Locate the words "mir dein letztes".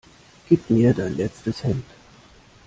0.71-1.63